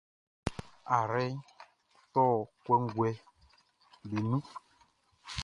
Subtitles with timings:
[0.95, 1.35] Ayrɛʼn
[2.13, 2.23] tɔ
[2.65, 3.19] kɔnguɛʼm
[4.09, 4.41] be nun.